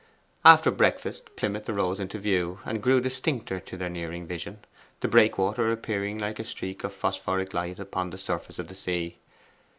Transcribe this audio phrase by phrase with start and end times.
[0.43, 4.65] After breakfast, Plymouth arose into view, and grew distincter to their nearing vision,
[5.01, 9.19] the Breakwater appearing like a streak of phosphoric light upon the surface of the sea.